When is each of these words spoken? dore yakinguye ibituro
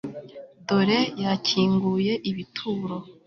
dore 0.67 0.99
yakinguye 1.23 2.13
ibituro 2.29 2.97